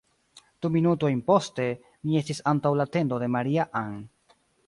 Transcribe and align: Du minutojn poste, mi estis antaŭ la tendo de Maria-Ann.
Du 0.65 0.69
minutojn 0.75 1.19
poste, 1.27 1.67
mi 2.07 2.17
estis 2.23 2.41
antaŭ 2.53 2.73
la 2.81 2.89
tendo 2.97 3.23
de 3.25 3.31
Maria-Ann. 3.37 3.95